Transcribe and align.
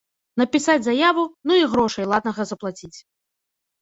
Напісаць 0.41 0.77
заяву, 0.87 1.23
ну 1.51 1.59
й 1.61 1.69
грошай 1.73 2.05
ладнага 2.15 2.41
заплаціць. 2.53 2.95